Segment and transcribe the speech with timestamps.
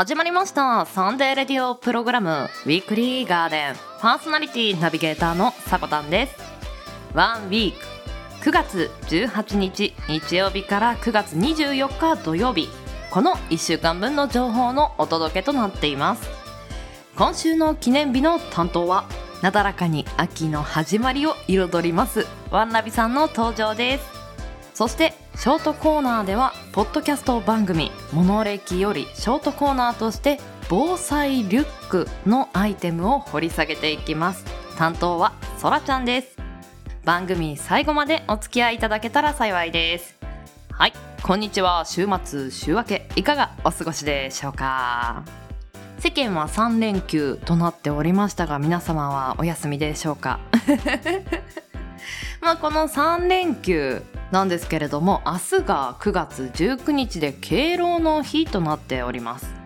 [0.00, 0.86] 始まりました。
[0.86, 2.48] サンデーレディオプログラム。
[2.64, 3.74] ウィークリーガーデン。
[4.00, 6.36] パーソナリティナビゲーターのさこたんです
[7.12, 7.74] ワンウィー
[8.42, 12.70] ク9月18日日曜日から9月24日土曜日。
[13.10, 16.30] この1週間分の情報のお届けとなっています。
[17.14, 19.04] 今週の記念日の担当は
[19.42, 22.26] なだらかに秋の始まりを彩ります。
[22.50, 24.04] ワンナビさんの登場です。
[24.72, 30.38] そしてショートコーナーではポッドキャスト番組「モノレキ」よりショートコーナーとして
[30.68, 34.44] 防災リュックのアイテムを掘り下げていきます。
[34.76, 36.36] 担当はそらちゃんです。
[37.04, 40.14] 番組最後までお付き合いいただけたら幸いです。
[40.72, 41.84] はいこんにちは。
[41.86, 45.22] 週末週明けいかがお過ごしでしょうか？
[45.98, 50.38] 世間は3連休となっておりましたが皆様はお休みでしょうか？
[52.40, 59.60] まあこの3連休なんですけれども明日が9月19日で敬老の日となっております。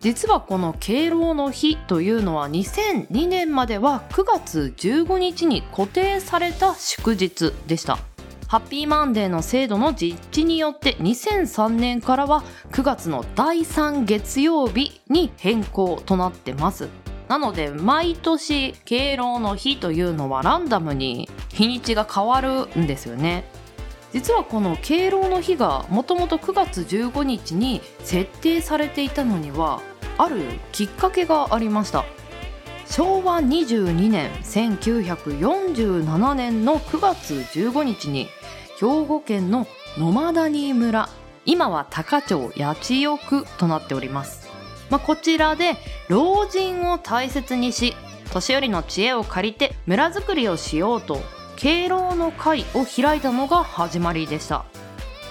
[0.00, 7.98] 実はこの敬老の日というのは2002年までは9月15日に固定された祝日でした。
[8.46, 16.88] ハッピーマンデーの制度の実地によって2003年からは9月の第3月曜日に変更となってます。
[17.28, 23.44] なので毎年敬老の日というのはランダムに日にちが変わるんですよね。
[24.12, 29.82] 実はこの敬老の日がもともと9月15日に設定されていたのには
[30.16, 30.42] ある
[30.72, 32.04] きっかけがありました。
[32.90, 38.28] 昭和22年1947年の9月15日に
[38.80, 39.66] 兵庫県の
[39.98, 41.10] 野間谷村
[41.44, 44.48] 今は高町八千代区となっております、
[44.90, 45.76] まあ、こちらで
[46.08, 47.94] 老人を大切にし
[48.32, 51.20] 年寄りの知恵を借りて村づくりをしようと
[51.58, 54.64] 敬老の会を開いたのが始まりでした。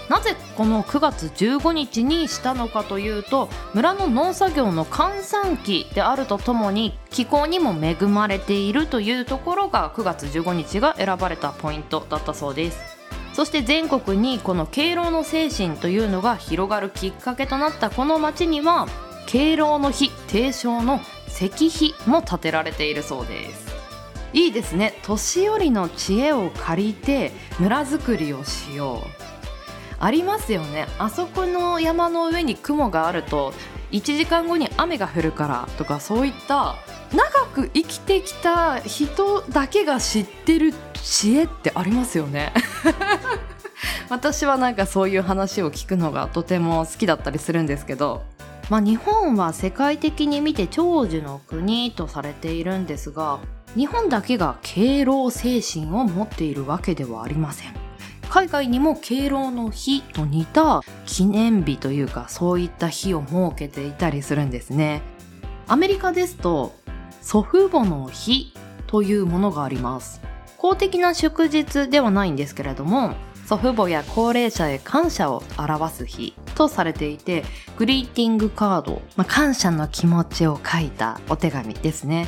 [0.09, 12.79] なぜこの9月15日にしたのかというと村の農作業の閑散期であるとともに気候にも恵まれているというところが9月15日が選ばれたポイントだったそうです。
[13.33, 18.87] そして全国にこの敬老の精神というのが広がるきっかけとなったこの町には
[19.27, 23.66] 敬老の日提唱の石碑も建てられているそうです。
[24.33, 24.93] いいですね。
[25.03, 29.27] 年寄りの知恵を借りて村づくりをしよう。
[29.99, 30.87] ありますよね。
[30.99, 33.53] あそこの山の上に雲があると
[33.91, 36.75] 1時間後に雨が降るからとかそういった
[37.13, 42.53] 長く生きてきた人だけが知ってる知恵ってありますよね。
[44.09, 48.23] 私はなんかそういう話を聞くのがとても好きだったりするんですけど。
[48.69, 53.39] まあ日本は世界的に見て長寿の国とされているんですが
[53.75, 57.73] 日本だけが敬老精神を持っているわけではありません。
[58.29, 65.01] 海外にも敬老の日と似た記念日というかそういった日を設けていたりするんですね。
[65.67, 66.75] アメリカですと
[67.21, 68.53] 祖父母の日
[68.87, 70.21] というものがあります。
[70.57, 73.15] 公的な祝日ではないんですけれども
[73.47, 77.45] 祖父母や高齢者へ感謝を表す日とされていて
[77.77, 82.27] グリーティングカード、まあ、感謝の気持ちを書いたお手紙ですね、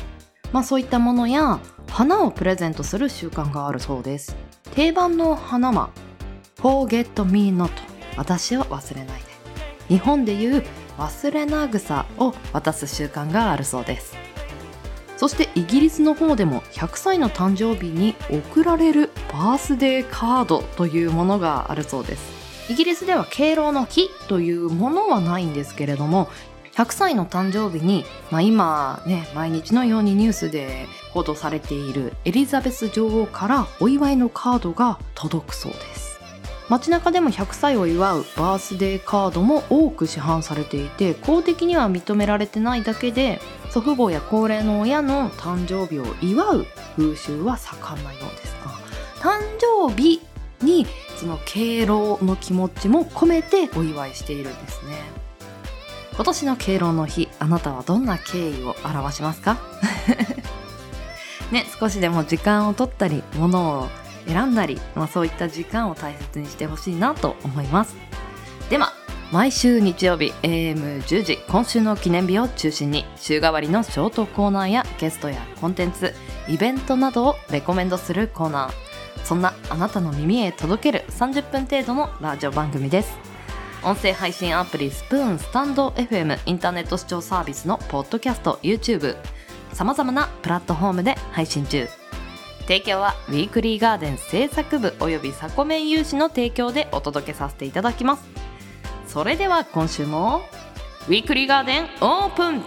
[0.50, 1.60] まあ、そういったものや
[1.90, 4.34] 花をプレゼントする習慣があるそうです。
[4.74, 5.90] 定番の花は
[6.56, 7.68] Forget me not
[8.16, 9.24] 私を忘れないで。
[9.88, 10.64] 日本でいう
[10.96, 14.16] 忘れな草を渡す習慣があるそうです。
[15.20, 22.72] そしてイギリスの方でも100歳の誕生日に贈られるバースデーカードというものがあるそうです。
[22.72, 26.30] イギリスでは敬老の日というものはないんですけれども
[26.72, 36.18] 100歳の誕生日に、まあ、今ね毎日のようにニュースで報道されているエリザベス女王からお祝いのカードが届くそうです。
[36.70, 43.38] 街中でも100歳を祝うバースデーカードも多く市販されていて公的には認められてないだけで
[43.70, 48.70] 祖父母や高齢の親の誕生日を祝う風習は盛んなようですが
[49.20, 50.20] 誕生日
[50.62, 50.86] に
[51.18, 54.94] その敬老の気持ちも込めてお祝いしているんですね。
[56.14, 59.56] 今年の敬老の日あなたはどんな敬意を表しますか？
[61.52, 63.88] ね少しでも時間を取ったり物を
[64.26, 67.96] 選んだり、まあ、そういった時間を大切にしてほしいなと思います。
[68.68, 68.92] では
[69.32, 76.12] 毎週日曜日 AM10 時今週の記念日を中心に週替わりのショートコーナーやゲストやコンテンツ
[76.48, 79.24] イベントなどをレコメンドするコーナー。
[79.24, 83.16] そんなあなたの耳へ届ける30分程度のラジオ番組です。
[83.84, 89.16] 音声配信アプリスプーンスタンド FM インターネット視聴サービスのポッドキャスト YouTube
[89.72, 91.86] さまざまなプラットフォームで配信中。
[92.62, 98.49] 提供はウィークリーガーデン制作部およびサコメン有志の提供でお届けさせていただきます。
[99.12, 100.42] それでは今週も
[101.08, 102.62] ウィークリーガーデンオープン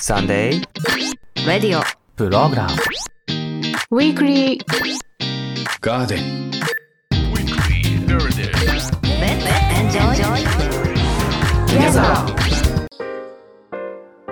[0.00, 1.82] サンデーレディオ
[2.16, 2.72] プログラム
[3.92, 4.64] ウィークリー
[5.80, 6.63] ガーデン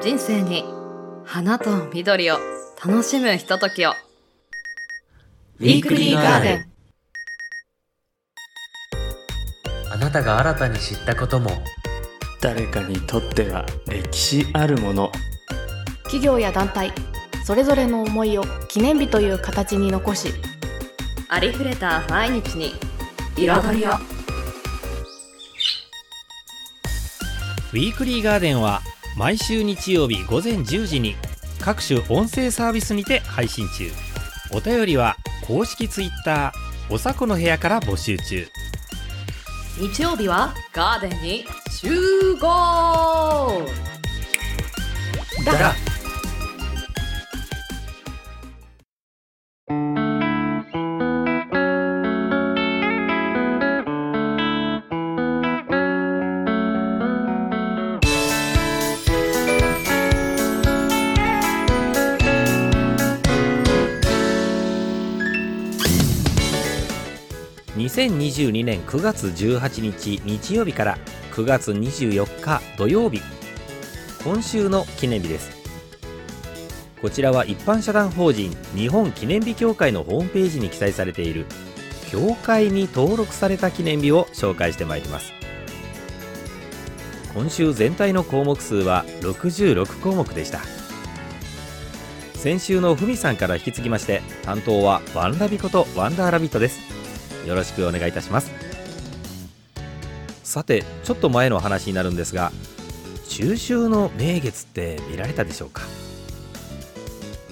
[0.00, 0.64] 人生に
[1.24, 2.38] 花と緑を
[2.84, 3.92] 楽しむひとときを。
[5.60, 6.66] ウィークリーガーデン。
[9.92, 11.50] あなたが新たに知ったことも。
[12.40, 15.12] 誰かにとっては歴史あるもの。
[16.02, 16.92] 企業や団体
[17.44, 20.32] それぞれの思いを記念日という形に残し
[21.28, 22.72] ありふれた毎日に
[23.36, 23.90] 彩りを
[27.72, 28.82] ウィークリーガーデンは
[29.16, 31.16] 毎週日曜日午前10時に
[31.58, 33.90] 各種音声サービスにて配信中。
[34.50, 35.16] お便りは
[35.46, 38.46] 公式ツイッターおさこの部屋から募集中。
[39.78, 43.66] 日曜日はガーデンに集合。
[45.46, 45.74] だ
[68.32, 70.98] 2022年9月18日日曜日から
[71.32, 73.20] 9月24日土曜日。
[74.24, 75.50] 今週の記念日です。
[77.02, 81.46] こちらは一般社団法人日本記念日協会のホームページに記載されている
[82.10, 85.32] 協会に登録された記念日を紹介してまいります。
[87.34, 90.60] 今週全体の項目数は66項目でした。
[92.34, 97.01] 先週のふみさんから引き継ぎまして担当はワンラビことワンダーラビットです。
[97.46, 98.50] よろしくお願いいたします。
[100.44, 102.52] さてちょっと前の話になるんですが
[103.28, 105.82] 中秋の名月って見られたでしょうか？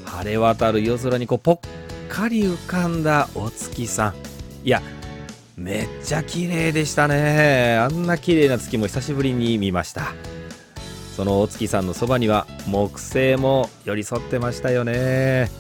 [0.04, 1.60] 晴れ渡る夜空にこうぽっ
[2.08, 4.14] かり浮かんだお月さん。
[4.64, 4.82] いや
[5.56, 7.78] めっちゃ綺麗でしたね。
[7.78, 10.12] あんな綺麗な月も久しぶりに見ました。
[11.16, 15.50] そのお月さんのそばには木星も寄り添ってましたよね。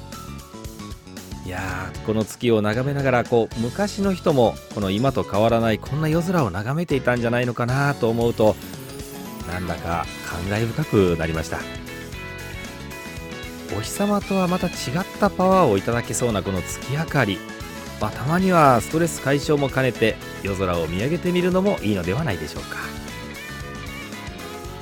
[1.50, 8.56] やーこの月を眺めながらこう昔の人もこの今と変わらないこんな夜空を眺めていたんじゃないのかなと思うと
[9.50, 11.58] なんだか感慨深くなりました。
[13.76, 14.72] お日様とはまた違っ
[15.20, 17.38] たパワーをいただけそうなこの月明かり、
[18.00, 22.78] まあ、たまにはストレス解消も兼ねて夜空を見上げてみるのもいいのではないでしょうか。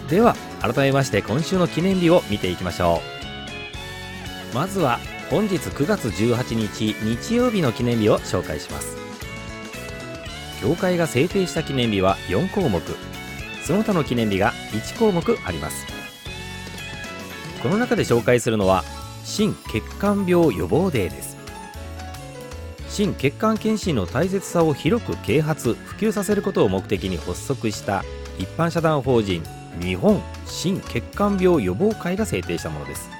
[0.09, 3.03] では改めまして今週の記念日を見ていきましょ
[4.53, 4.55] う。
[4.55, 4.99] まずは
[5.31, 8.97] 本日9月18日日曜日の記念日を紹介します。
[10.63, 12.81] 協会が制定した記念日は4項目。
[13.63, 15.87] その他の記念日が1項目あります。
[17.63, 18.85] この中で紹介するのは
[19.23, 21.37] 心血管病予防デーです。
[22.88, 28.02] 心血管検診の大切さを広く啓発普及させることを目的に発足した
[28.38, 29.43] 一般社団法人
[29.79, 33.18] 日本心血管病予防会が制定したものです。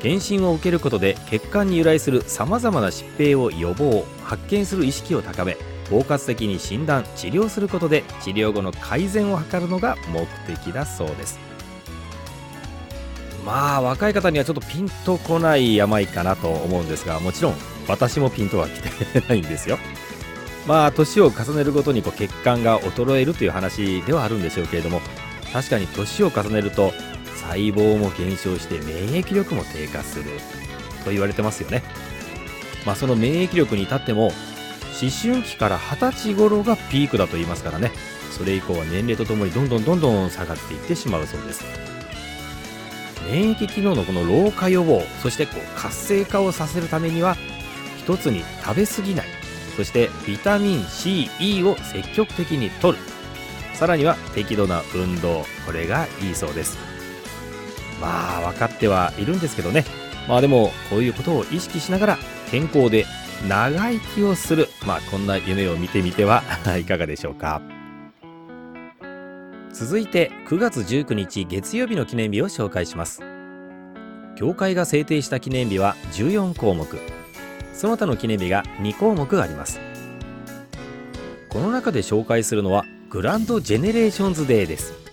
[0.00, 5.56] 検診を受けることで血管に由来するさまざまな疾病を予防発見する意識を高め
[5.90, 11.38] 包括的に診断治療することで治療後の改善を図るのが目的だそうです。
[13.44, 17.54] まあ若い方にはちょっとピンとこない病かなと思うんですがもちろん
[17.86, 19.78] 私もピンとは来てないんですよ。
[20.66, 25.00] まあ年を重ねるごとにこう血管が衰えるという話ではあるんでしょうけれども
[25.52, 26.92] 確かに年を重ねると
[27.36, 30.24] 細胞も減少して免疫力も低下する。
[31.04, 31.82] と言われてますよね。
[32.84, 37.92] まあその免疫力に至っても思春期から20歳頃がピークだと言いますからね。
[38.36, 41.64] それ以降は年齢とともにどんどんどんどん下がっていってしまうそうです。
[43.30, 47.36] 免疫機能のこの老化予防そしてこう活性化をさせるためには
[47.98, 49.26] 一つに食べ過ぎない。
[49.76, 52.98] そしてビタミン C、E を積極的に摂る。
[53.74, 55.44] さらには適度な運動。
[55.66, 56.95] これがいいそうです。
[58.00, 59.84] まあ分かってはいるんですけどね。
[60.28, 62.18] まあでもこういうことを意識しながら
[62.50, 63.06] 健康で
[63.48, 64.68] 長生きをする。
[64.86, 66.42] まあこんな夢を見てみては
[66.80, 67.60] いかがでしょうか。
[69.72, 73.20] 続いて9月19日月曜日の記念日を紹介します。
[74.36, 76.86] 教会が制定した記念日は14項目
[77.72, 79.80] その他の記念日が2項目あります。
[81.50, 85.05] この中で紹介するのはグランドジェネレーションズデーです。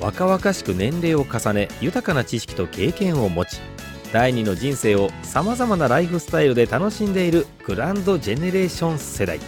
[0.00, 3.60] 若々しく年齢を重ね豊かな知識と経験を持ち
[4.12, 9.38] 第二の人生をさまざまなライフスタイルで楽しんでいるグランドジェネレーション世代。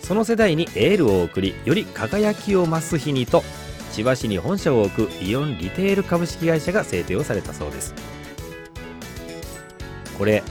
[0.00, 3.44] その世代にエールを送りより輝きを増す日にと
[3.92, 7.94] 千葉市に本社を置くイオンリテール株式会社が制定をされたそうです。
[10.16, 10.42] これ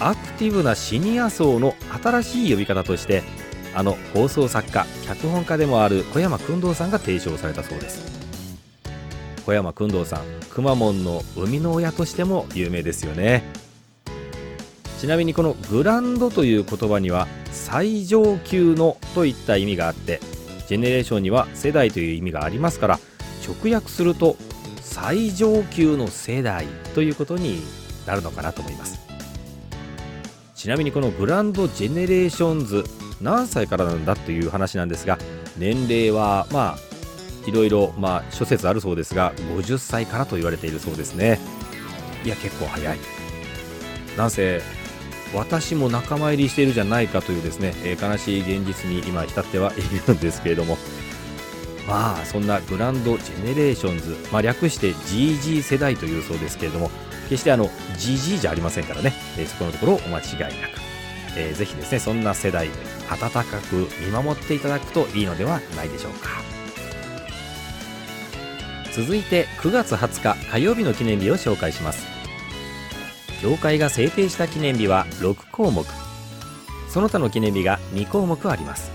[0.00, 3.22] アクティブなシニア層の新しい呼び方として
[3.74, 8.15] あの放送作家脚本家でもある小山君堂さんが提唱されたそうです。
[9.46, 13.44] 小山君堂さんくまモンの生みの親としても有名ですよね。
[14.98, 20.20] ちなみにこのグランドという言葉には最上級のといった意味があって
[20.66, 22.98] ジェネレーションには世代という意味がありますから
[23.46, 24.36] 直訳すると
[24.80, 27.62] 最上級の世代ということに
[28.04, 28.98] なるのかなと思います。
[30.56, 32.82] ちなみにこのグランドジェネレーションズ
[33.20, 35.18] 何歳からなんだという話なんですが
[35.56, 36.85] 年齢はまあ
[37.46, 41.38] いろいろまあ諸説あるそうですが50歳からと言われているそうですね。
[42.24, 42.98] いや結構早い。
[44.16, 44.60] なんせ
[45.34, 50.78] 私も仲間入りしているじゃないかというですね、えー悲しい現実に今浸ってはいるんですけれども。
[51.86, 56.90] まあそんなグランドジェネレーションズ、まあ、略して GG 世代というそうですけれども
[57.28, 60.80] 決してあの GG じゃありませんからね、えーそこのところお間違いなく、
[61.36, 62.70] えーぜひですねそんな世代
[63.08, 66.55] 温かく見守っていただくといいのではないでしょうか。
[68.96, 72.06] 続いて9月20日火曜日の記念日を紹介します。
[73.42, 75.84] 協会が制定した記念日は6項目。
[76.88, 78.90] その他の記念日が2項目あります。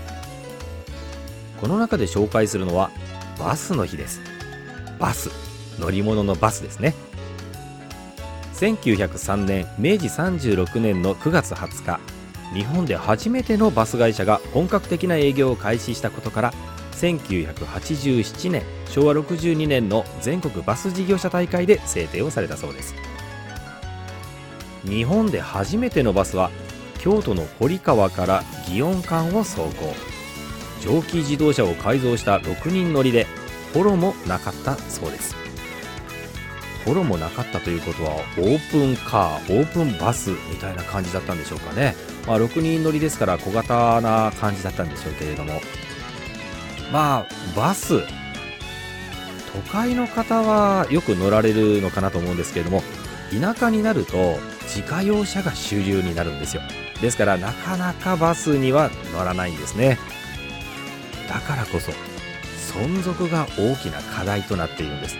[1.60, 2.90] この中で紹介するのは
[3.38, 4.20] バスの日です。
[4.98, 5.30] バス
[5.78, 6.94] 乗り物のバスですね。
[8.54, 12.00] 1903年明治36年の9月20日
[12.52, 16.54] 日本で初めてのバス会社が本格的な営業を開始したことから
[17.02, 22.94] 1987年昭和62年の全国バス事業者大会で制定をされたそうです。
[24.84, 26.50] 日本で初めてのバスは
[26.98, 29.94] 京都の堀川から祇園間を走行。
[30.80, 33.26] 蒸気自動車を改造した6人乗りで
[33.72, 35.36] ホロもなかったそうです。
[36.84, 41.94] ホロもなかったということはオープンカーオープンバスみたいな感じだったんでしょうかね、
[42.26, 45.60] まあ、6人乗りですから小型な感じだったんでしょうけれども。
[46.92, 48.02] まあバス。
[49.52, 52.82] 都会の方はよく乗られるのかなと思うんですけれども
[53.38, 56.62] 田舎になると自家用車が主流になるんですよ。
[57.02, 59.98] ですからなかなかバスには乗らないんですね。
[61.28, 61.92] だからこそ
[62.72, 65.16] 存続が大きな課題となっているんです、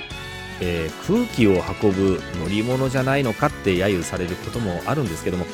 [0.61, 5.47] えー空気を運ぶ乗り物じゃないのかって揶揄されることもあるんですけども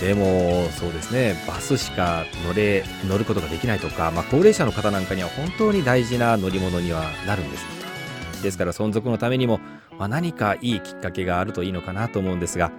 [0.00, 1.34] でもそうですね。
[1.46, 8.42] バスしか乗れ乗ることができないとか、まあ、高齢者の方なんかには本当に大事な乗り物にはなるんです。
[8.42, 9.60] ですから存続のためにも、
[9.98, 12.72] まあ、何かいいきっかけがあるといいのかなと思うんですが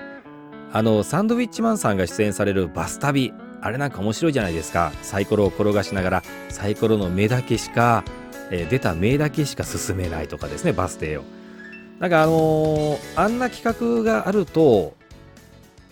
[0.74, 4.92] あのサンドウィッチマンさんが出演されるバス旅あれなんか面白いじゃないですか。
[5.04, 8.04] サイコロを転がしながらサイコロの目だけしか、
[8.50, 11.24] えー出た目だけしか進めないとかですねバス停を。
[12.00, 14.96] なんかあのーあんな企画があると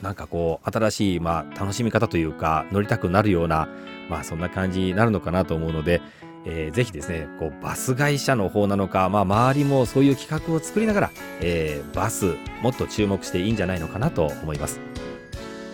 [0.01, 3.67] なんかこう新しい、まあ、楽しみ方というか乗りたくなるような、
[4.09, 6.01] まあ、そんな感じになるのかなと思うので、
[6.45, 14.79] えーぜひですねこうバス会社の方なのか、まあ、周りもそういう企画を作りながら、えーバスもっと注目していいんじゃないのかなと思います。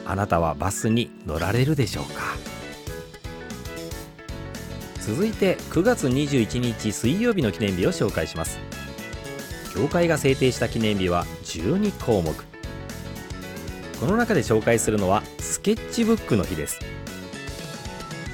[0.07, 2.35] あなたはバスに乗られるでしょうか？
[5.01, 8.59] 続いて9月21日水曜日の記念日を紹介します。
[9.75, 12.33] 協会が制定した記念日は12項目。
[13.99, 16.79] この中で紹介するのはスケッチブックの日です。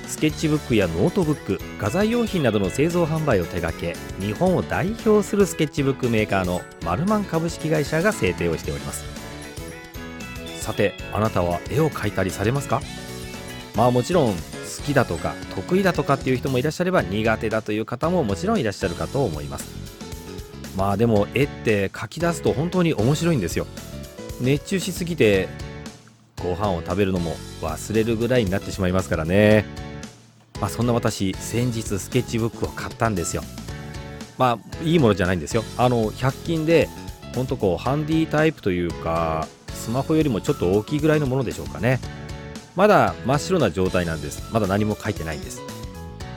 [0.08, 9.06] スケッチブックやノートブック画材用品などの製造販売を手掛け日本を代表するスケッチブックメーカーのマルマン株式会社が制定をしております。
[10.60, 12.82] さてあなたは絵を描いたりされますか？
[13.76, 14.40] まあもちろん好
[14.86, 19.72] きだとか得意だとかっていう人もいらっしゃれば苦手だという方ももちろんいらっしゃるかと思います。
[20.76, 23.66] まあでも絵って描き出すと本当に面白いんですよ。
[24.42, 25.48] 熱中しすぎて
[26.42, 29.66] ご飯を食べるのも忘れるぐらいになってしまいますからね。
[30.60, 33.44] まあそんな私先日スケッチブックを買ったんですよ。
[34.38, 35.64] まあいいものじゃないんですよ。
[35.78, 36.90] あの100均で
[37.36, 42.00] ほんとこうハンディタイプというかスマホよりもちょっと大きいぐらいのものでしょうかね。
[42.76, 44.52] まだ真っ白な状態なんです。
[44.52, 45.62] まだ何も書いてないんです。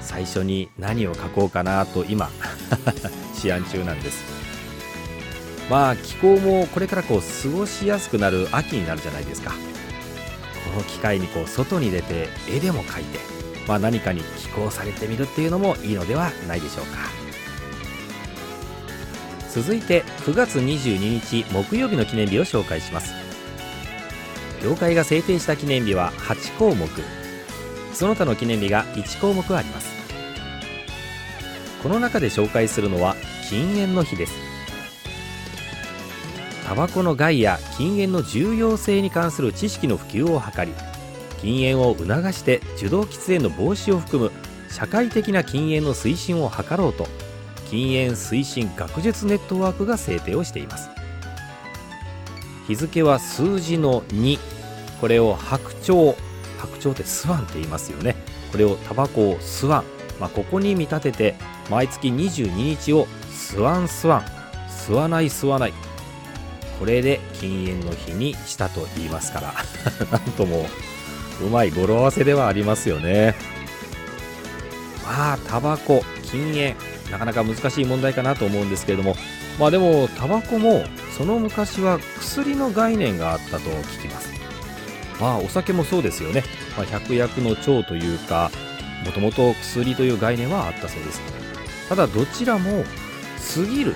[0.00, 2.30] 最初に何を書こうかなと今
[3.34, 4.43] 試案中なんです。
[5.70, 9.52] まあ気候もこれからこう過ごしやすくなる秋になるじゃないですか。
[10.72, 13.34] この機会にこう外に出て絵でも描いて
[13.66, 16.98] まあ、何かに寄稿されてみるっていうのもいいのではないでしょうか。
[19.50, 23.14] 続いて9月22日木曜日の記念日を紹介します。
[24.62, 26.88] 業界が制定した記念日は8項目。
[27.92, 29.94] その他の記念日が1項目あります。
[31.82, 33.14] この中で紹介するのは
[33.48, 34.43] 禁煙の日です。
[36.74, 40.72] タバコの害や禁煙の重要性に関する知識の普及を図り
[41.40, 44.32] 禁煙を促して受動喫煙の防止を含む
[44.70, 47.06] 社会的な禁煙の推進を図ろうと
[47.70, 50.90] 禁煙推進学術ネットワークが制定をしています。
[52.66, 54.40] 日付は数字の2
[55.00, 56.16] これを白鳥。
[56.58, 58.16] 白鳥ってスワンって言いますよね。
[58.50, 59.84] これをタバコをスワン、
[60.18, 61.34] まあ、ここに見立てて
[61.70, 64.22] 毎月22日をスワンスワン。
[64.68, 65.93] 吸わない吸わない。
[66.78, 69.54] これで禁煙の日にしたと言いますから
[70.10, 70.68] なんとも
[71.42, 73.34] うまい語呂合わせではありますよね。
[75.04, 76.76] まあタバコ禁煙
[77.10, 79.16] なかなか難しい問題かなと思うんですけれども
[79.58, 80.84] まあでもタバコも
[81.16, 84.32] その昔は薬の概念があったと聞きます。
[85.20, 86.42] まあお酒もそうですよね、
[86.76, 88.50] まあ、百薬の長というか
[89.04, 91.20] もともと薬という概念はあったそうです。
[91.88, 92.84] ただどちらも
[93.54, 93.94] 過ぎる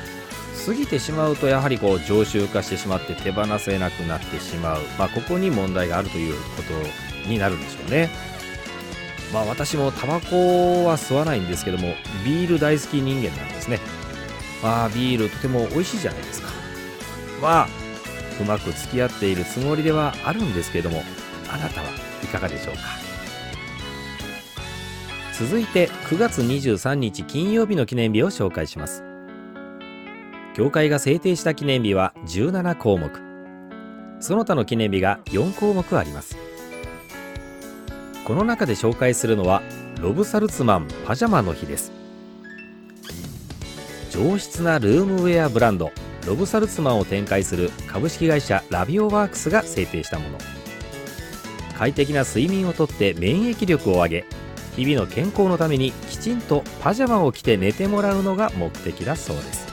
[0.66, 6.62] 過ぎてしまうとやはりこう常習化してしまって手放せなくなってしまう、まあ、ここに問題があるというこ
[7.24, 8.10] とになるんでしょうね。
[9.32, 13.78] まあ私もタバコは吸わないんですけどもビール大好き人間なんですね。
[14.62, 16.48] まあビールとても美味しいじゃないですか。
[17.42, 17.68] まあ
[18.40, 21.02] うまく付き合っているつもりではあるんですけれども
[21.52, 21.88] あなたは
[22.22, 22.80] いかがでしょうか。
[25.38, 29.07] 続いて9月23日金曜日の記念日を紹介します。
[30.58, 33.12] 協会が制定した記念日は17項目。
[34.18, 36.36] その他の記念日が4項目あります。
[38.24, 39.62] この中で紹介するのは
[40.00, 41.92] ロブサルツマンパジャマの日です。
[44.10, 45.92] 上質なルームウェアブランド
[46.26, 50.38] ロブサルツマンを展開する株式会社ラビオワークスが制定したもの。
[51.78, 54.24] 快適な睡眠をとって免疫力を上げ
[54.74, 59.67] 日々の健康のためにきちんとパジャマを着て寝てもらうのが目的だそうです。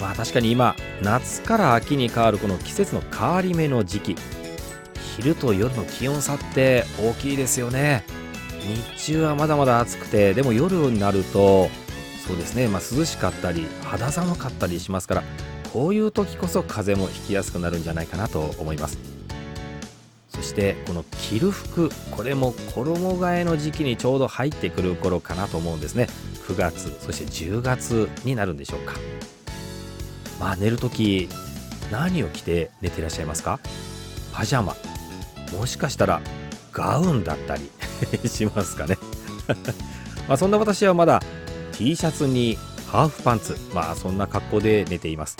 [0.00, 4.16] まあ確かに今夏から秋に変わるこの季節の変わり目の時期。
[5.16, 8.04] 昼と夜の気温差って大きいですよね。
[8.96, 11.68] 日中はまだまだ暑くてでも夜になると
[12.26, 15.22] そうですね、まあ、涼しかったり肌寒かったりしますから
[15.72, 18.98] こういう時こそ風邪もひきやすくなるんじゃないかなと思います。
[20.28, 26.08] そしてこの着る服これも衣替えの時期にちょうど入ってくる頃かなと思うんですね。
[26.46, 28.94] 9月そして10月になるんでしょうか。
[30.40, 31.28] まあ寝る時
[31.92, 33.60] 何を着て寝てらっしゃいますか？
[34.32, 34.74] パジャマ。
[35.56, 36.20] もしかしたら
[36.72, 37.70] ガウンだったり
[38.28, 38.96] しますかね。
[40.26, 41.22] まあそんな私はまだ
[41.72, 43.56] T シャツにハーフパンツ。
[43.74, 45.36] まあそんな格好で寝ています。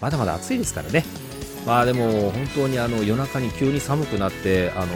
[0.00, 1.04] まだまだ暑いですからね。
[1.66, 4.86] まあでも本当にあの夜中に急に寒くなってあの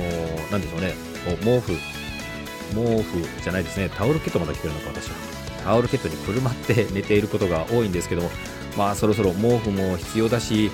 [0.50, 0.94] なんでしょうね。
[1.44, 1.72] 毛布。
[2.74, 3.90] 毛布じゃないですね。
[3.96, 5.14] タオルケットまだ着てるのか私は。
[5.64, 8.30] タオルケットにくるまって寝ていることが多いんですけども。
[8.76, 10.70] まあそろそろ毛布も必要だし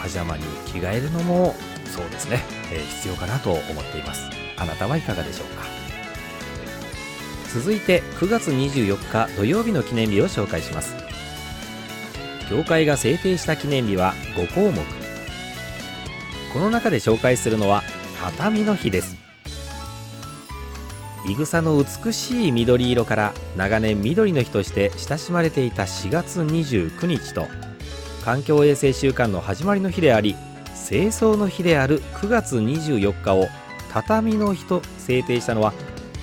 [0.00, 1.54] パジャマに着替えるのも
[1.86, 4.28] そうですね、えー、必要かなと思っています。
[4.56, 5.64] あなたはいかがでしょうか。
[7.52, 10.94] 続いて9月24日土曜日の記念日を紹介します。
[12.50, 14.82] 協会が制定した記念日は5項目。
[16.52, 17.82] この中で紹介するのは
[18.20, 19.23] 畳の日です。
[21.26, 27.46] いぐさの美しい緑色から長年緑の日として親しまれていた4月29日と
[28.24, 30.36] 環境衛生週間の始まりの日であり
[30.88, 33.48] 清掃の日である9月24日を
[33.90, 35.72] 畳の日と制定したのは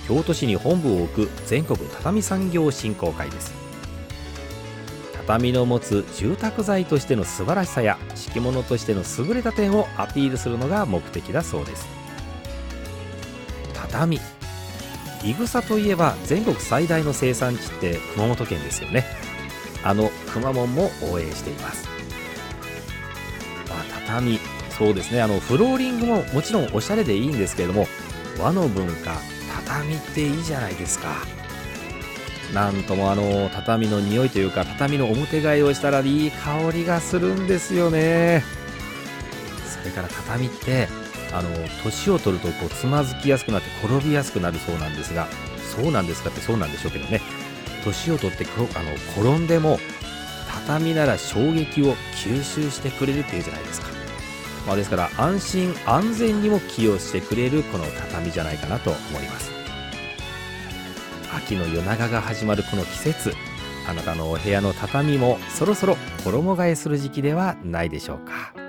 [0.06, 3.52] 京都市に本部を置く全国畳産業振興会です。
[5.16, 11.86] 畳の持つ住宅材としての素晴らしさや敷物としての優れた点をアピールするのが目的だそうです。
[13.74, 14.18] 畳。
[15.24, 19.04] いぐさといえば全国最大の生産地って熊本県ですよね。
[19.84, 21.88] あのくまモンも応援しています、
[23.68, 24.38] まあ、畳
[24.70, 25.20] そうですね。
[25.20, 27.86] あのフローリングももちろんおしゃれでいいんですけれども
[28.40, 29.16] 和の文化
[29.66, 31.08] 畳っていいじゃないですか。
[32.54, 38.44] なんともあの畳の匂いというか畳の表替えをしたらいい香りがするんですよね。
[39.66, 40.88] それから畳って
[41.32, 41.48] あの
[41.82, 45.26] 年を取るとこうつまずきやすくなって転びやすくなるそうなんですが
[45.76, 47.20] そうなんですかってそうなんでしょうけどね。
[47.84, 49.78] 年を取ってあの転んでも
[50.66, 53.88] 畳なら衝撃を吸収してくれるっていうじゃないですか。
[54.66, 59.50] まあ、ですから安心安全にも寄与してくれるこの畳じゃないかなと思います。
[61.34, 63.34] 秋の夜長が始まるこの季節
[63.88, 68.61] あなたのお部屋の畳もそろそろ衣替えする時期ではないでしょうか。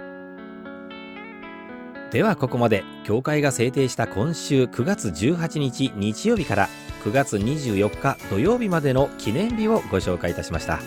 [2.13, 2.83] ではここまで。
[3.05, 6.69] 教会が制定した今週9月18日日曜日から
[7.03, 10.79] 9月24日土曜日までの記念日をご紹介いたしました。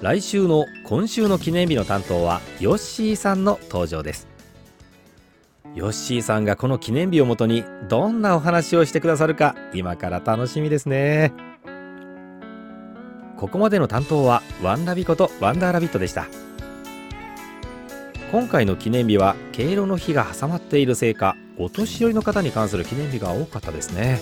[0.00, 4.26] 来週の今週の記念日の担当はヨッシーさんの登場です。
[5.74, 11.34] ヨッシーさんがこの記念日をもとにどんなお話をしてくださるか今から楽しみですね。
[13.36, 16.26] ここまでの担当はワンラビことワンダーラビットでした。
[18.30, 24.20] 今回の記念日は敬老の日が挟まっているせいかお年寄りの方に関する記念日が多かったですね。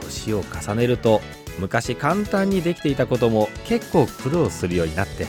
[0.00, 1.20] 年を重ねると
[1.60, 5.28] 昔簡単にできていたことも結構苦労するようになって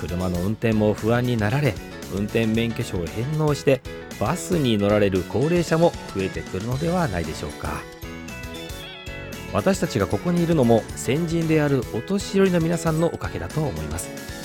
[0.00, 1.74] 車の運転も不安になられ
[2.14, 3.82] 運転免許証を返納して
[4.18, 7.82] バスに乗られる高齢者も増えてくるのではないでしょうか。
[9.52, 14.39] 私たちがここにいるのも先人であるお年寄りの皆さんのおかげだと思います。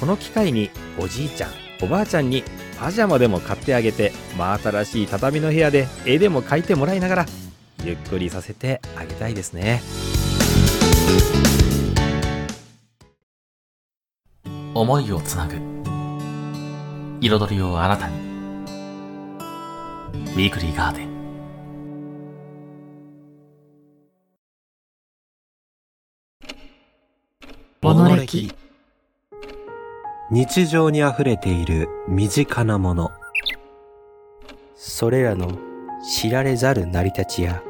[0.00, 1.50] この機会におじいちゃん
[1.82, 2.44] おばあちゃんに
[2.78, 7.26] パジャマでも買ってあげて真新しい畳の部屋で絵でも描いてもらいながら
[7.84, 9.80] ゆっくりさせてあげたいですね。
[14.74, 15.56] 思いをつなぐ。
[17.20, 18.16] 彩りをあなたに。
[20.12, 21.08] ウィークリーガーデン。
[27.82, 28.52] モノレキ
[30.30, 33.10] 日常に溢れている身近なもの。
[34.76, 35.58] それらの
[36.06, 37.62] 知られざる成り立ちや。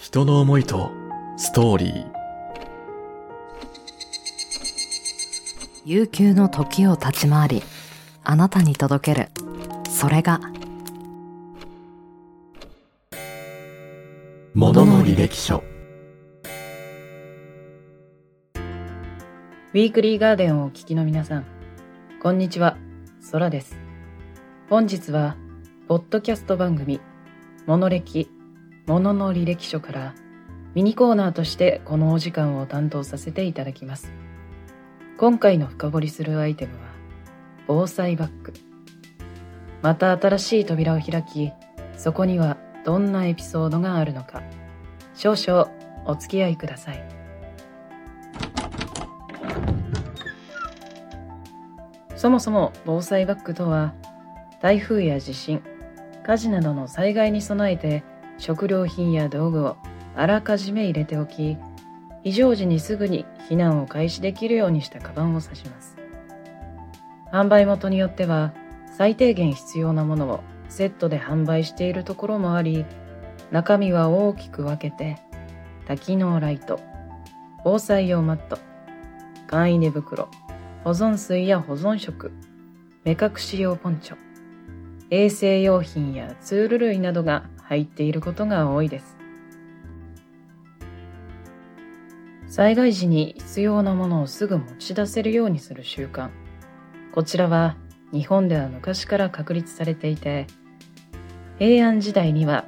[0.00, 0.92] 人の思いと
[1.36, 2.06] ストーリー。
[5.86, 7.62] 悠久の時を立ち回り
[8.22, 9.28] あなたに届ける。
[9.90, 10.40] それが
[14.54, 15.64] ものの履歴書
[19.72, 21.46] ウィークリーガーデンをお聞きの皆さん、
[22.20, 22.76] こんにちは、
[23.22, 23.78] ソラです。
[24.68, 25.34] 本日は、
[25.88, 27.00] ポッドキャスト番組、
[27.64, 28.28] モノ歴、
[28.86, 30.14] モノの履歴書から、
[30.74, 34.12] ミニコーナーとしてこのお時間を担当させていただきます。
[35.16, 36.80] 今回の深掘りするアイテムは、
[37.66, 38.52] 防災バッグ。
[39.80, 41.50] また新しい扉を開き、
[41.96, 44.42] そこにはどんなエピソードがあるのか、
[45.14, 45.70] 少々
[46.04, 47.21] お付き合いください。
[52.22, 53.94] そもそも防災バッグとは、
[54.60, 55.60] 台風や地震、
[56.22, 58.04] 火事などの災害に備えて
[58.38, 59.76] 食料品や道具を
[60.14, 61.58] あらかじめ入れておき、
[62.22, 65.96] 非常時にすぐに避難を開始できるようにしたカバンを指します。
[67.32, 68.52] 販売元によっては、
[68.96, 72.86] 最低限必要なものをセットで販売しているところもあり、
[73.50, 75.18] 中身は大きく分けて、
[75.88, 76.78] 多機能ライト、
[77.64, 78.60] 防災用マット、
[79.48, 80.28] 簡易寝袋、
[80.84, 82.32] 保存水や保存食、
[83.04, 84.16] 目隠し用ポンチョ、
[85.10, 89.16] 衛生用品やツール類などが入っていることが多いです。
[92.48, 96.30] 災害時に必要なものをすぐ持ち出せるようにする習慣。
[97.12, 97.76] こちらは
[98.12, 100.46] 日本では昔から確立されていて、
[101.58, 102.64] 平安時代には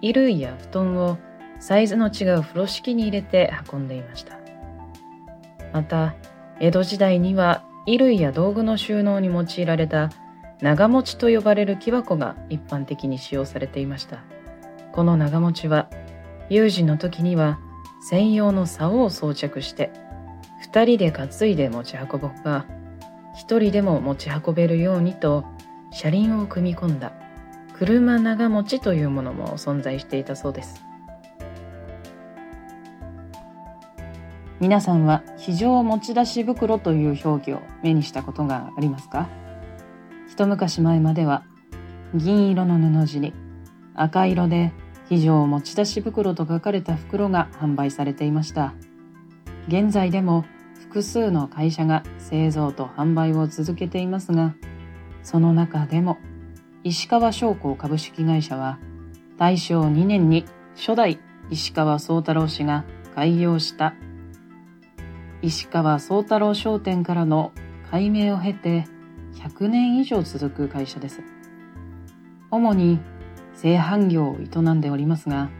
[0.00, 1.18] 衣類や布団を
[1.60, 4.38] サイズの違う風呂敷に入れて運んでいました。
[5.72, 6.14] また、
[6.60, 10.10] 江戸時代には衣類や道具の収納に用いられた
[10.60, 14.24] 長持ちと呼ばれる木箱が一般的に使用されていました。
[14.92, 15.90] この長持ちは
[16.48, 17.58] 有事の時には
[18.00, 19.90] 専用の竿を装着して
[20.60, 22.64] 二人で担いで持ち運ぶほか
[23.34, 25.44] 一人でも持ち運べるようにと
[25.90, 27.12] 車輪を組み込んだ
[27.76, 30.84] 車長持ちというものも存在していたそうです。
[34.60, 39.28] 皆さんは非常持ち出し袋という表記を目にしたことがありますか？
[40.28, 41.44] 一昔前までは
[42.14, 43.34] 銀色の布地に
[43.94, 44.72] 赤色で
[45.08, 48.74] 非常持ち出し袋と書かれた袋が販売されていました。
[49.68, 50.44] 現在でも
[50.80, 54.54] 複数の会社が製造と販売を続けていますが、
[55.22, 56.18] その中でも
[56.84, 58.78] 石川商工株式会社は
[59.36, 60.44] 大正2年に
[60.76, 61.18] 初代
[61.50, 63.94] 石川宗太郎氏が開業した
[65.44, 67.52] 石川宗太郎商店からの
[67.90, 68.86] 改名を経て
[69.34, 71.20] 100年以上続く会社です。
[72.50, 72.98] 主に
[73.52, 75.50] 製版業を営んでおりますが、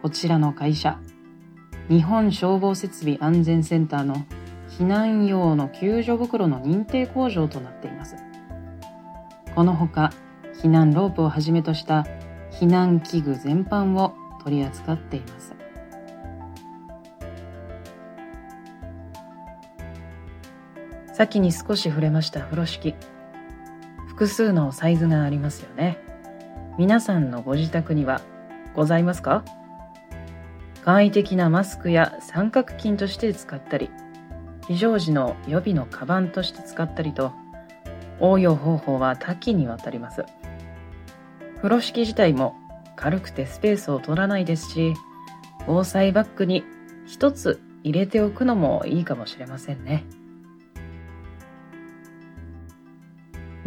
[0.00, 0.98] こちらの会社、
[1.90, 4.16] 日本消防設備安全センターの
[4.70, 8.16] 避難用の救助袋の認定工場となっています。
[9.54, 10.10] このほか、
[10.62, 12.06] 避難ロープをはじめとした
[12.50, 15.57] 避難器具全般を取り扱っています。
[21.18, 22.94] 先に少し触れました風呂敷。
[24.06, 25.98] 複数のサイズがありますよね。
[26.78, 28.20] 皆さんのご自宅には
[28.72, 29.44] ございますか？
[30.84, 33.90] 簡易的なマスクや三角巾として使ったり、
[34.68, 37.32] 非常時の予備のカバンとして使ったりと、
[38.20, 40.24] 応用方法は多岐にわたります。
[41.56, 42.54] 風呂敷自体も
[42.94, 44.94] 軽くてスペースを取らないですし、
[45.66, 46.62] 防災バッグに
[47.08, 50.04] 一つ入れておくのもいいかもしれませんね。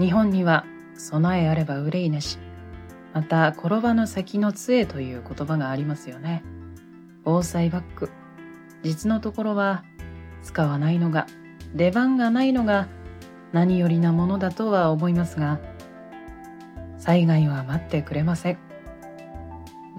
[0.02, 2.40] 日本には備えあれば憂いなし、
[3.14, 6.44] また転ばぬ先の杖という言葉がありますよね。
[7.24, 8.10] 防災バッグ。
[8.82, 9.84] 実のところは
[10.42, 11.28] 使わないのが、
[11.76, 12.88] 出番がないのが
[13.54, 15.60] 何よりなものだとは思いますが、
[16.98, 18.58] 災害は待ってくれません。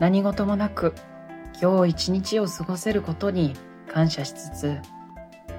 [0.00, 0.94] 何事もなく
[1.60, 3.54] 今日一日を過ごせることに
[3.86, 4.78] 感謝しつつ、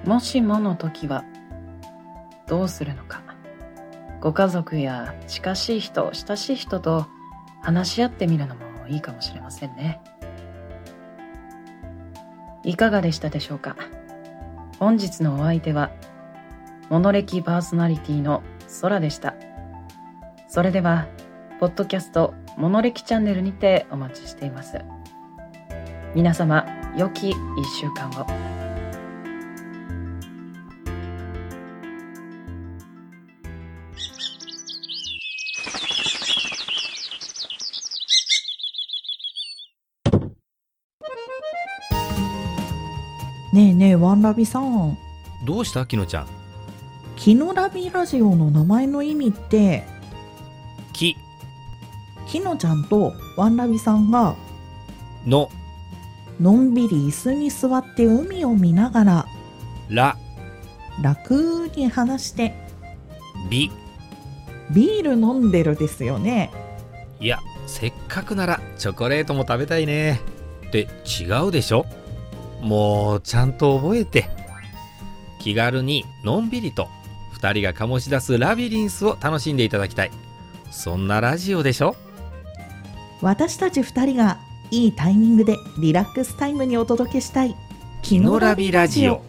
[0.05, 1.23] もしもの時は
[2.45, 3.32] どうするのか。
[4.23, 7.07] ご家族や近しい人、親しい人と
[7.61, 9.99] 話し合ってみるのもいいかもしれませんね。
[12.63, 13.75] いかがでしたでしょうか？
[14.79, 15.91] 本日のお相手は、
[16.89, 18.43] モノレキパーソナリティの
[18.81, 19.33] 空でした。
[20.47, 21.07] それでは、
[21.59, 24.79] ポッドキャストモノレキチャンネルにてお待ちしています。
[26.15, 27.35] 皆様、良き一
[27.77, 28.52] 週間を。
[44.15, 44.97] ンラビさん。
[45.43, 45.85] どうした？
[45.85, 46.27] きのちゃん。
[47.15, 49.83] キノラビラジオの名前の意味って
[50.93, 51.15] き。
[52.27, 54.35] きのちゃんとワンラビさんが
[55.25, 55.49] の。
[56.41, 59.25] のんびり椅子に座って海を見ながら
[59.89, 60.17] ら。
[61.01, 62.55] 楽に話して
[63.49, 63.71] び。
[64.71, 66.51] ビール飲んでるですよね。
[67.19, 70.19] いやせっかくならチョコレートも食べたいね。
[70.67, 71.85] って違うでしょ？
[72.63, 74.29] もうちゃんと覚えて
[75.39, 76.87] 気軽にのんびりと
[77.35, 80.11] 2人が醸し出すラビリンスを楽しんでいただきたい。
[80.71, 81.95] そんなラジオでしょ？
[83.21, 84.39] 私たち2人が
[84.71, 87.55] いいタイミングでリラックスタイムにお届けしたい
[88.01, 89.21] キノラビラジオ。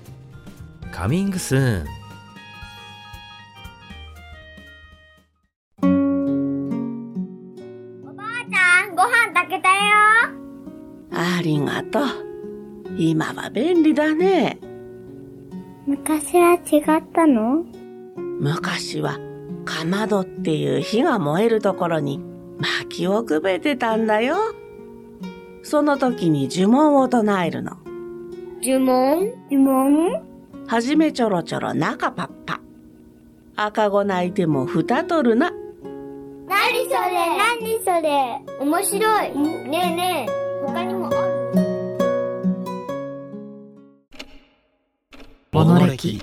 [0.92, 1.86] カミングスーン
[8.96, 9.82] ご飯炊けたよ。
[11.10, 12.23] ありがとう。
[12.96, 14.58] 今は便利だね。
[15.86, 17.64] 昔は違ったの？
[18.16, 19.18] 昔は、
[19.64, 22.20] かまどっていう火が燃えるところに
[22.58, 24.36] 薪をくべてたんだよ。
[25.62, 27.78] その時に呪文を唱えるの。
[28.62, 29.32] 呪文？
[29.50, 30.22] 呪文？
[30.66, 32.60] はじめちょろちょろ中パッパ。
[33.56, 35.50] 赤子泣いても蓋取るな。
[35.50, 36.96] なにそれ？
[37.36, 38.40] なにそれ？
[38.60, 39.32] 面白い。
[39.68, 41.10] ねえねえ、他にも
[45.56, 46.20] あるモノレキ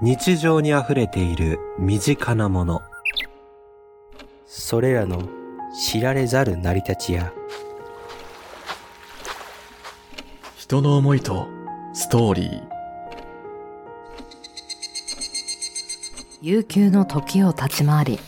[0.00, 2.82] 日常にあふれている身近なもの。
[4.44, 5.28] それらの
[5.72, 7.32] 知られざる成り立ちや。
[10.56, 11.46] 人の思いと
[11.92, 12.62] ストーリー。
[16.42, 18.18] 悠久の時を立ち回り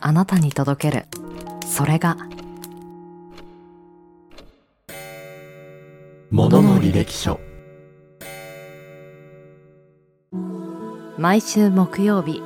[0.00, 1.06] あなたに届ける。
[1.64, 2.16] それが
[6.30, 7.38] ものの履歴書
[11.24, 12.42] 毎週木曜日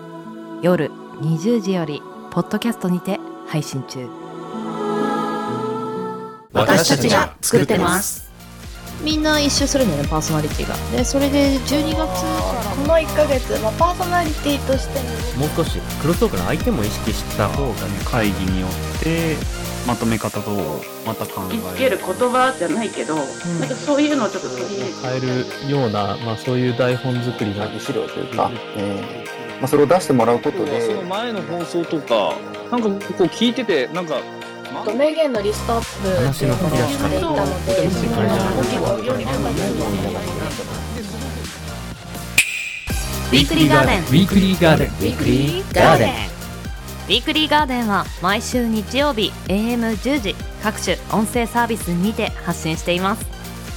[0.63, 4.09] 夜20時よりポッドキャストにて配信中。
[6.53, 8.31] 私たちが作ってます。
[9.03, 10.77] みんな一周するんだよねパーソナリティが。
[10.97, 12.25] でそれで12月
[12.83, 15.01] この1ヶ月、まあ、パーソナリティとして
[15.39, 19.37] もう少しクロストークの相手も意識した方がね会議によって
[19.87, 20.51] まとめ方と
[21.07, 24.93] また考え言いつける言葉じゃないけど、なんかそういうのをちょっと取り入れて。
[25.03, 25.21] 変え
[25.67, 30.81] るような、まあ、そういう台本作りが資料というか、えーまあ、それを出してもらうことで。
[30.83, 32.35] その前の放送とか
[32.71, 34.21] なんかこう聞いててなんか
[34.95, 37.09] 名言のリストアップ話の書き出し方。
[37.09, 37.37] していたの
[38.63, 38.79] で
[43.29, 53.27] Weekly Garden Weekly Garden Weekly Garden Weekly Garden は毎週日曜日 AM10 時各種音声サービスにて発信しています。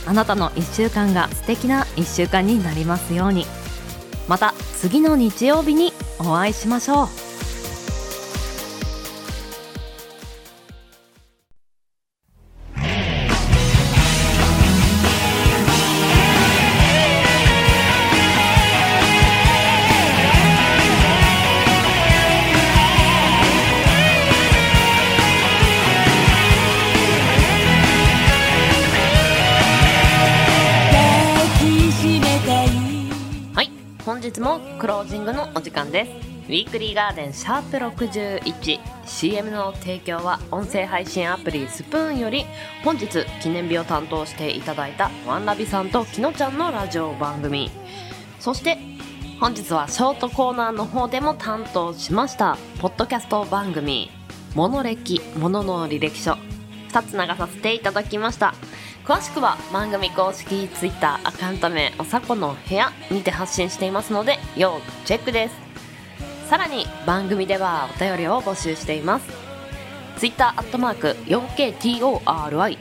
[0.08, 3.46] あなたの1週間が素敵な1週間になりますように。
[4.30, 7.08] また次の日曜日にお会いしましょう
[36.52, 42.46] ウィークリーガーデンシャープ 61CM の提供は音声配信アプリスプーンより
[42.84, 43.08] 本日
[43.42, 47.72] 記念日を担当していただいたワンラビさんときのちゃんのラジオ番組。
[48.42, 48.78] そして
[49.40, 54.12] 本日はショートコーナーの方でも担当しましたポッドキャスト番組
[54.54, 56.34] 「モノ歴モノの履歴書」
[56.92, 58.54] 2つ流させていただきました。
[59.06, 65.71] 詳しくは番組公式 Twitter アカウント名おさこの部屋にて発信していますので要チェックです。
[66.52, 69.26] さらに番組ではお便りを募集しています。
[70.18, 72.78] Twitter アットマーク 4KTORIDORI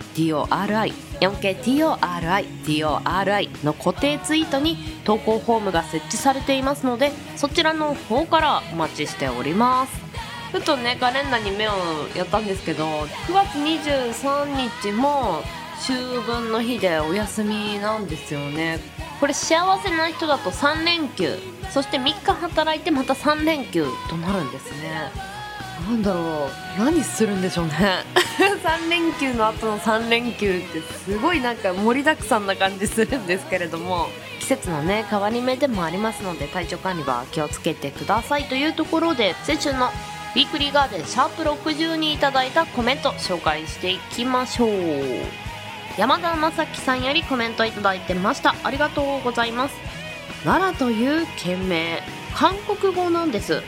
[1.20, 9.92] 4KTORIDORI の固定ツイートに投稿フォームが設置されていますのでそちらの方からお待ちしております。
[10.50, 11.72] ふとねカレンダーに目を
[12.16, 15.44] やったんですけど9月23日も
[15.78, 15.92] 秋
[16.26, 18.80] 分の日でお休みなんですよね。
[19.20, 21.37] これ幸せな人だと3連休。
[21.70, 25.12] そして3日働いてまた3連休となるんですね。
[25.88, 26.78] なんだろう。
[26.78, 28.04] 何するんでしょうね。
[28.64, 34.09] 3連休の後の3連休ってすごいなんか盛りだくさんな感じするんですけれども。
[34.40, 39.87] 季節のね変わり目でもありますので体調管理は気をつけてくださいというところで先週の
[40.35, 44.70] ウィークリーガーデンシャープ60にいただいたコメント紹介していきましょう
[46.00, 48.54] 山田正樹さんよりコメントいただいてました。
[48.64, 49.74] ありがとうございます。
[50.44, 52.00] 奈良という県名。
[52.34, 53.60] 韓国語なんです。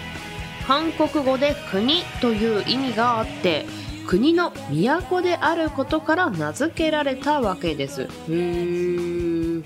[0.67, 3.67] 韓国語で国という意味があって
[4.07, 8.05] 国の都であることから名付けられたわけです。
[8.05, 9.63] へー。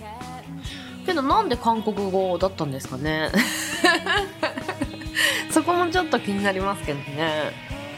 [1.07, 3.31] けどなんで韓国語だったんですかね？
[5.52, 7.52] そこもちょっと気になりますけどね。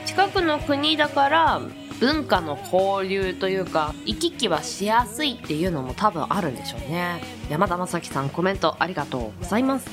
[0.04, 1.62] 近くの国だから
[2.00, 7.20] 文化の交流というか行き来はしやすいっていうのも多分あるんでしょうね。
[7.50, 9.88] 山田正樹さんコメントありがとうございます。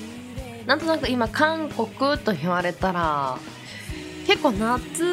[0.67, 3.37] なんとなく今韓国と言われたら
[4.27, 5.03] 結構夏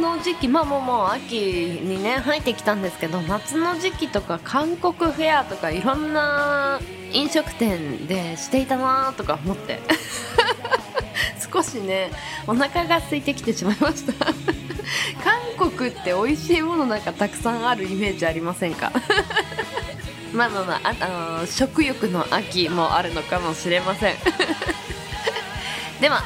[0.00, 6.80] の時期まあもうもう秋にね入ってきたんですけど夏の時期とか韓国フェアとかいろんな
[7.12, 9.80] 飲食店でしていたなとか思って。
[11.52, 12.10] 少しね
[12.48, 14.26] お腹が空いてきてしまいました。
[15.22, 18.92] 韓国って美味しいものなんかたくさんあるイメージありませんか？
[20.32, 24.16] まあまあまあ、あ、あのー食欲の秋もあるのかもしれません。
[26.00, 26.22] では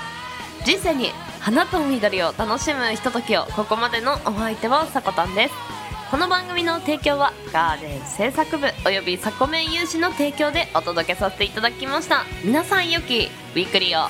[0.64, 5.55] 人生に花と緑を楽しむひとときをここまでのお相手はさこたんです。
[6.11, 12.25] この番組の提供はガーデン制作部およびサコメン有志の提供でお届けさせていただきました。
[12.42, 14.09] 皆さん良きウィークリーを。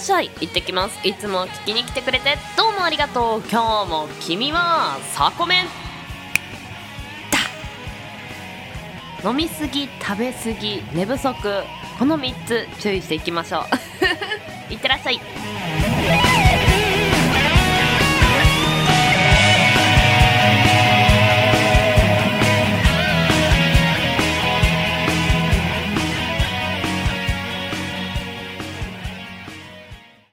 [0.00, 0.30] っしゃい。
[0.40, 1.06] 行ってきます。
[1.06, 2.36] いつも聞きに来てくれて。
[2.56, 3.42] どうもありがとう。
[3.50, 5.64] 今日も君はサコメン。
[9.22, 9.30] だ。
[9.30, 11.36] 飲みすぎ食べすぎ寝不足。
[11.98, 13.60] この3つ注意していきましょ
[14.70, 14.72] う。
[14.72, 15.20] いってらっしゃい。